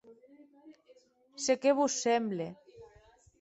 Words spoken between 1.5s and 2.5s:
qué vos semble?